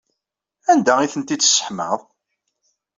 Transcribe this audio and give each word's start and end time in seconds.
Anda 0.71 0.93
ay 0.99 1.09
tent-id-tesseḥmaḍ? 1.13 1.99